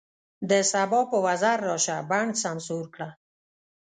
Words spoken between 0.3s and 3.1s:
د سبا په وزر راشه، بڼ سمسور کړه